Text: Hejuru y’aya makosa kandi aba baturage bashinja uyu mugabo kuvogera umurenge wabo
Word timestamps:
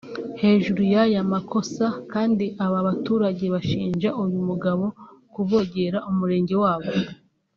Hejuru 0.41 0.81
y’aya 0.93 1.21
makosa 1.33 1.85
kandi 2.13 2.45
aba 2.65 2.79
baturage 2.87 3.45
bashinja 3.53 4.09
uyu 4.23 4.39
mugabo 4.49 4.85
kuvogera 5.33 5.97
umurenge 6.09 6.55
wabo 6.63 6.91